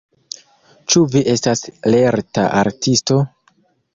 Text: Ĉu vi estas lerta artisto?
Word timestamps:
Ĉu 0.93 1.01
vi 1.15 1.21
estas 1.33 1.61
lerta 1.95 2.45
artisto? 2.65 3.21